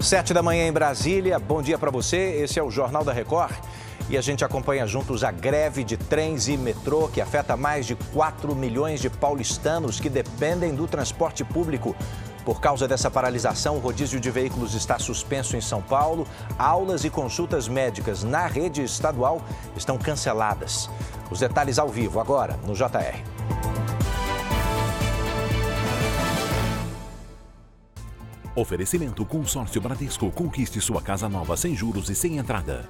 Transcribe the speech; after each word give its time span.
Sete 0.00 0.32
da 0.32 0.42
manhã 0.42 0.66
em 0.66 0.72
Brasília. 0.72 1.38
Bom 1.38 1.60
dia 1.60 1.78
para 1.78 1.90
você. 1.90 2.16
Esse 2.42 2.58
é 2.58 2.62
o 2.62 2.70
Jornal 2.70 3.04
da 3.04 3.12
Record. 3.12 3.54
E 4.08 4.16
a 4.16 4.22
gente 4.22 4.42
acompanha 4.42 4.86
juntos 4.86 5.22
a 5.22 5.30
greve 5.30 5.84
de 5.84 5.98
trens 5.98 6.48
e 6.48 6.56
metrô 6.56 7.06
que 7.06 7.20
afeta 7.20 7.54
mais 7.54 7.84
de 7.84 7.94
4 7.94 8.56
milhões 8.56 9.00
de 9.00 9.10
paulistanos 9.10 10.00
que 10.00 10.08
dependem 10.08 10.74
do 10.74 10.88
transporte 10.88 11.44
público. 11.44 11.94
Por 12.46 12.62
causa 12.62 12.88
dessa 12.88 13.10
paralisação, 13.10 13.76
o 13.76 13.78
rodízio 13.78 14.18
de 14.18 14.30
veículos 14.30 14.74
está 14.74 14.98
suspenso 14.98 15.54
em 15.54 15.60
São 15.60 15.82
Paulo. 15.82 16.26
Aulas 16.58 17.04
e 17.04 17.10
consultas 17.10 17.68
médicas 17.68 18.24
na 18.24 18.46
rede 18.46 18.82
estadual 18.82 19.42
estão 19.76 19.98
canceladas. 19.98 20.88
Os 21.30 21.40
detalhes 21.40 21.78
ao 21.78 21.90
vivo 21.90 22.18
agora 22.20 22.58
no 22.66 22.72
JR. 22.72 23.59
Oferecimento 28.56 29.24
Consórcio 29.24 29.80
Bradesco. 29.80 30.30
Conquiste 30.32 30.80
sua 30.80 31.00
casa 31.00 31.28
nova 31.28 31.56
sem 31.56 31.76
juros 31.76 32.10
e 32.10 32.16
sem 32.16 32.38
entrada. 32.38 32.88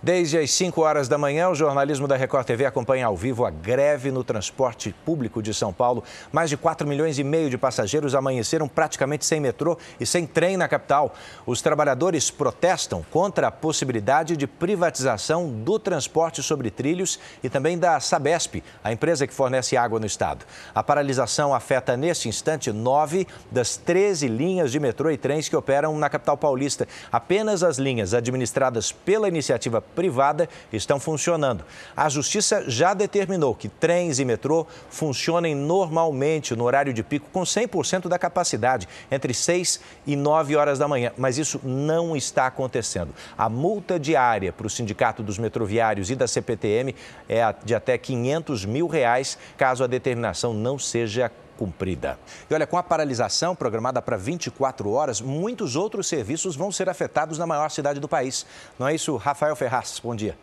Desde 0.00 0.38
as 0.38 0.52
5 0.52 0.80
horas 0.80 1.08
da 1.08 1.18
manhã, 1.18 1.48
o 1.48 1.56
jornalismo 1.56 2.06
da 2.06 2.14
Record 2.14 2.46
TV 2.46 2.64
acompanha 2.64 3.06
ao 3.06 3.16
vivo 3.16 3.44
a 3.44 3.50
greve 3.50 4.12
no 4.12 4.22
transporte 4.22 4.94
público 5.04 5.42
de 5.42 5.52
São 5.52 5.72
Paulo. 5.72 6.04
Mais 6.30 6.48
de 6.48 6.56
4 6.56 6.86
milhões 6.86 7.18
e 7.18 7.24
meio 7.24 7.50
de 7.50 7.58
passageiros 7.58 8.14
amanheceram 8.14 8.68
praticamente 8.68 9.26
sem 9.26 9.40
metrô 9.40 9.76
e 9.98 10.06
sem 10.06 10.24
trem 10.24 10.56
na 10.56 10.68
capital. 10.68 11.12
Os 11.44 11.60
trabalhadores 11.60 12.30
protestam 12.30 13.04
contra 13.10 13.48
a 13.48 13.50
possibilidade 13.50 14.36
de 14.36 14.46
privatização 14.46 15.48
do 15.48 15.80
transporte 15.80 16.44
sobre 16.44 16.70
trilhos 16.70 17.18
e 17.42 17.50
também 17.50 17.76
da 17.76 17.98
Sabesp, 17.98 18.62
a 18.84 18.92
empresa 18.92 19.26
que 19.26 19.34
fornece 19.34 19.76
água 19.76 19.98
no 19.98 20.06
estado. 20.06 20.46
A 20.72 20.80
paralisação 20.80 21.52
afeta 21.52 21.96
neste 21.96 22.28
instante 22.28 22.70
nove 22.70 23.26
das 23.50 23.76
13 23.76 24.28
linhas 24.28 24.70
de 24.70 24.78
metrô 24.78 25.10
e 25.10 25.16
trens 25.16 25.48
que 25.48 25.56
operam 25.56 25.98
na 25.98 26.08
capital 26.08 26.36
paulista. 26.36 26.86
Apenas 27.10 27.64
as 27.64 27.78
linhas 27.78 28.14
administradas 28.14 28.92
pela 28.92 29.26
iniciativa 29.26 29.82
privada 29.94 30.48
estão 30.72 30.98
funcionando. 31.00 31.64
A 31.96 32.08
Justiça 32.08 32.64
já 32.68 32.94
determinou 32.94 33.54
que 33.54 33.68
trens 33.68 34.18
e 34.18 34.24
metrô 34.24 34.66
funcionem 34.90 35.54
normalmente 35.54 36.54
no 36.54 36.64
horário 36.64 36.92
de 36.92 37.02
pico 37.02 37.28
com 37.32 37.42
100% 37.42 38.08
da 38.08 38.18
capacidade, 38.18 38.88
entre 39.10 39.34
6 39.34 39.80
e 40.06 40.16
9 40.16 40.56
horas 40.56 40.78
da 40.78 40.88
manhã. 40.88 41.12
Mas 41.16 41.38
isso 41.38 41.60
não 41.64 42.16
está 42.16 42.46
acontecendo. 42.46 43.14
A 43.36 43.48
multa 43.48 43.98
diária 43.98 44.52
para 44.52 44.66
o 44.66 44.70
Sindicato 44.70 45.22
dos 45.22 45.38
Metroviários 45.38 46.10
e 46.10 46.16
da 46.16 46.26
CPTM 46.26 46.94
é 47.28 47.54
de 47.64 47.74
até 47.74 47.98
500 47.98 48.64
mil 48.64 48.86
reais, 48.86 49.38
caso 49.56 49.84
a 49.84 49.86
determinação 49.86 50.54
não 50.54 50.78
seja 50.78 51.30
cumprida. 51.58 52.16
E 52.48 52.54
olha, 52.54 52.66
com 52.66 52.78
a 52.78 52.82
paralisação 52.82 53.56
programada 53.56 54.00
para 54.00 54.16
24 54.16 54.90
horas, 54.90 55.20
muitos 55.20 55.74
outros 55.74 56.06
serviços 56.06 56.54
vão 56.54 56.70
ser 56.70 56.88
afetados 56.88 57.36
na 57.36 57.46
maior 57.46 57.68
cidade 57.70 57.98
do 57.98 58.08
país. 58.08 58.46
Não 58.78 58.86
é 58.86 58.94
isso, 58.94 59.16
Rafael 59.16 59.56
Ferraz? 59.56 60.00
Bom 60.02 60.14
dia. 60.14 60.36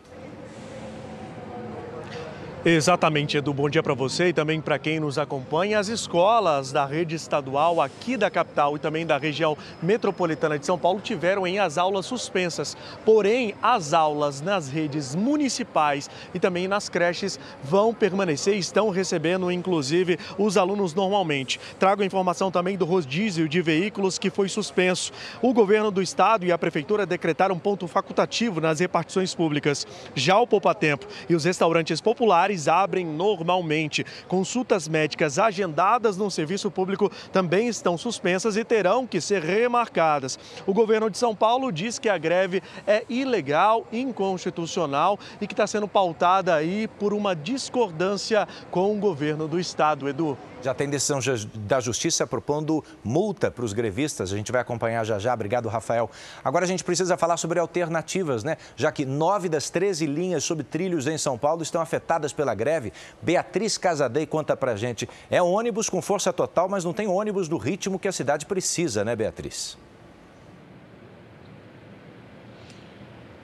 Exatamente, 2.68 3.36
Edu. 3.36 3.54
Bom 3.54 3.70
dia 3.70 3.80
para 3.80 3.94
você 3.94 4.30
e 4.30 4.32
também 4.32 4.60
para 4.60 4.76
quem 4.76 4.98
nos 4.98 5.18
acompanha. 5.18 5.78
As 5.78 5.86
escolas 5.86 6.72
da 6.72 6.84
rede 6.84 7.14
estadual 7.14 7.80
aqui 7.80 8.16
da 8.16 8.28
capital 8.28 8.74
e 8.74 8.80
também 8.80 9.06
da 9.06 9.16
região 9.16 9.56
metropolitana 9.80 10.58
de 10.58 10.66
São 10.66 10.76
Paulo 10.76 10.98
tiveram 10.98 11.46
em 11.46 11.60
as 11.60 11.78
aulas 11.78 12.06
suspensas. 12.06 12.76
Porém, 13.04 13.54
as 13.62 13.94
aulas 13.94 14.40
nas 14.40 14.68
redes 14.68 15.14
municipais 15.14 16.10
e 16.34 16.40
também 16.40 16.66
nas 16.66 16.88
creches 16.88 17.38
vão 17.62 17.94
permanecer 17.94 18.56
e 18.56 18.58
estão 18.58 18.90
recebendo, 18.90 19.48
inclusive, 19.48 20.18
os 20.36 20.56
alunos 20.56 20.92
normalmente. 20.92 21.60
Trago 21.78 22.02
informação 22.02 22.50
também 22.50 22.76
do 22.76 22.84
rodízio 22.84 23.48
de 23.48 23.62
veículos 23.62 24.18
que 24.18 24.28
foi 24.28 24.48
suspenso. 24.48 25.12
O 25.40 25.54
governo 25.54 25.92
do 25.92 26.02
estado 26.02 26.44
e 26.44 26.50
a 26.50 26.58
prefeitura 26.58 27.06
decretaram 27.06 27.60
ponto 27.60 27.86
facultativo 27.86 28.60
nas 28.60 28.80
repartições 28.80 29.36
públicas. 29.36 29.86
Já 30.16 30.36
o 30.36 30.48
Poupa 30.48 30.74
Tempo 30.74 31.06
e 31.28 31.36
os 31.36 31.44
restaurantes 31.44 32.00
populares 32.00 32.55
abrem 32.66 33.04
normalmente. 33.04 34.04
Consultas 34.26 34.88
médicas 34.88 35.38
agendadas 35.38 36.16
no 36.16 36.30
serviço 36.30 36.70
público 36.70 37.10
também 37.30 37.68
estão 37.68 37.98
suspensas 37.98 38.56
e 38.56 38.64
terão 38.64 39.06
que 39.06 39.20
ser 39.20 39.42
remarcadas. 39.42 40.38
O 40.66 40.72
governo 40.72 41.10
de 41.10 41.18
São 41.18 41.34
Paulo 41.34 41.70
diz 41.70 41.98
que 41.98 42.08
a 42.08 42.16
greve 42.16 42.62
é 42.86 43.04
ilegal, 43.08 43.86
inconstitucional 43.92 45.18
e 45.40 45.46
que 45.46 45.52
está 45.52 45.66
sendo 45.66 45.86
pautada 45.86 46.54
aí 46.54 46.88
por 46.88 47.12
uma 47.12 47.36
discordância 47.36 48.48
com 48.70 48.96
o 48.96 48.98
governo 48.98 49.46
do 49.46 49.60
estado. 49.60 50.08
Edu. 50.08 50.36
Já 50.62 50.74
tem 50.74 50.88
decisão 50.88 51.20
da 51.54 51.78
Justiça 51.80 52.26
propondo 52.26 52.82
multa 53.04 53.50
para 53.50 53.64
os 53.64 53.72
grevistas. 53.72 54.32
A 54.32 54.36
gente 54.36 54.50
vai 54.50 54.60
acompanhar 54.60 55.04
já 55.04 55.18
já. 55.18 55.32
Obrigado, 55.32 55.68
Rafael. 55.68 56.10
Agora 56.42 56.64
a 56.64 56.68
gente 56.68 56.82
precisa 56.82 57.16
falar 57.16 57.36
sobre 57.36 57.60
alternativas, 57.60 58.42
né? 58.42 58.56
Já 58.74 58.90
que 58.90 59.04
nove 59.04 59.48
das 59.48 59.70
13 59.70 60.06
linhas 60.06 60.44
sobre 60.44 60.64
trilhos 60.64 61.06
em 61.06 61.18
São 61.18 61.38
Paulo 61.38 61.62
estão 61.62 61.80
afetadas 61.80 62.32
pela 62.46 62.54
greve. 62.54 62.92
Beatriz 63.20 63.76
Casadei 63.76 64.24
conta 64.24 64.56
pra 64.56 64.76
gente. 64.76 65.08
É 65.28 65.42
ônibus 65.42 65.90
com 65.90 66.00
força 66.00 66.32
total, 66.32 66.68
mas 66.68 66.84
não 66.84 66.92
tem 66.92 67.08
ônibus 67.08 67.48
do 67.48 67.56
ritmo 67.56 67.98
que 67.98 68.06
a 68.06 68.12
cidade 68.12 68.46
precisa, 68.46 69.04
né, 69.04 69.16
Beatriz? 69.16 69.76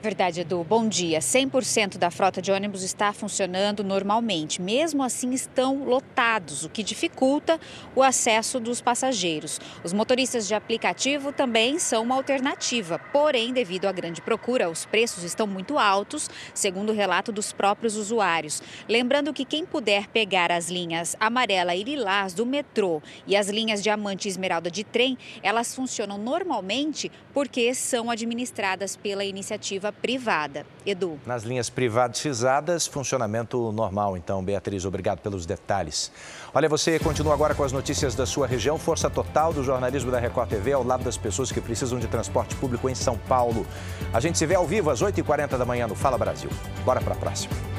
Verdade, 0.03 0.41
Edu. 0.41 0.65
Bom 0.65 0.85
dia. 0.85 1.19
100% 1.19 1.97
da 1.97 2.11
frota 2.11 2.41
de 2.41 2.51
ônibus 2.51 2.83
está 2.83 3.13
funcionando 3.13 3.85
normalmente. 3.85 4.61
Mesmo 4.61 5.01
assim, 5.01 5.31
estão 5.31 5.85
lotados, 5.85 6.65
o 6.65 6.69
que 6.69 6.83
dificulta 6.83 7.57
o 7.95 8.03
acesso 8.03 8.59
dos 8.59 8.81
passageiros. 8.81 9.61
Os 9.81 9.93
motoristas 9.93 10.45
de 10.45 10.53
aplicativo 10.53 11.31
também 11.31 11.79
são 11.79 12.03
uma 12.03 12.15
alternativa, 12.15 12.99
porém, 13.13 13.53
devido 13.53 13.85
à 13.85 13.93
grande 13.93 14.21
procura, 14.21 14.69
os 14.69 14.85
preços 14.85 15.23
estão 15.23 15.47
muito 15.47 15.79
altos, 15.79 16.29
segundo 16.53 16.89
o 16.89 16.93
relato 16.93 17.31
dos 17.31 17.53
próprios 17.53 17.95
usuários. 17.95 18.61
Lembrando 18.89 19.31
que 19.31 19.45
quem 19.45 19.65
puder 19.65 20.07
pegar 20.07 20.51
as 20.51 20.69
linhas 20.69 21.15
amarela 21.17 21.75
e 21.75 21.83
lilás 21.85 22.33
do 22.33 22.45
metrô 22.45 23.01
e 23.25 23.37
as 23.37 23.47
linhas 23.47 23.81
diamante 23.81 24.27
e 24.27 24.31
esmeralda 24.31 24.69
de 24.69 24.83
trem, 24.83 25.17
elas 25.41 25.73
funcionam 25.73 26.17
normalmente 26.17 27.09
porque 27.33 27.73
são 27.73 28.11
administradas 28.11 28.97
pela 28.97 29.23
iniciativa 29.23 29.92
privada. 30.01 30.65
Edu. 30.85 31.19
Nas 31.25 31.43
linhas 31.43 31.69
privatizadas, 31.69 32.85
funcionamento 32.85 33.71
normal. 33.71 34.17
Então, 34.17 34.43
Beatriz, 34.43 34.85
obrigado 34.85 35.19
pelos 35.19 35.45
detalhes. 35.45 36.11
Olha, 36.53 36.67
você 36.69 36.99
continua 36.99 37.33
agora 37.33 37.55
com 37.55 37.63
as 37.63 37.71
notícias 37.71 38.13
da 38.15 38.25
sua 38.25 38.45
região. 38.45 38.77
Força 38.77 39.09
total 39.09 39.53
do 39.53 39.63
jornalismo 39.63 40.11
da 40.11 40.19
Record 40.19 40.49
TV 40.49 40.73
ao 40.73 40.83
lado 40.83 41.03
das 41.03 41.17
pessoas 41.17 41.51
que 41.51 41.61
precisam 41.61 41.99
de 41.99 42.07
transporte 42.07 42.55
público 42.55 42.89
em 42.89 42.95
São 42.95 43.17
Paulo. 43.17 43.65
A 44.13 44.19
gente 44.19 44.37
se 44.37 44.45
vê 44.45 44.55
ao 44.55 44.67
vivo 44.67 44.89
às 44.89 45.01
8h40 45.01 45.57
da 45.57 45.65
manhã 45.65 45.87
no 45.87 45.95
Fala 45.95 46.17
Brasil. 46.17 46.49
Bora 46.85 47.01
para 47.01 47.13
a 47.13 47.17
próxima. 47.17 47.72